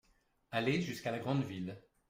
Aller 0.49 0.81
jusqu’à 0.81 1.11
la 1.11 1.19
grande 1.19 1.43
ville. 1.45 1.79